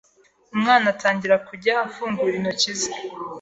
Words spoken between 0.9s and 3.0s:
atangira kujya afungura intoki ze